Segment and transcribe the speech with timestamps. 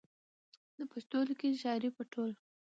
[0.77, 2.31] د پښتو ليکنۍ شاعرۍ په ټول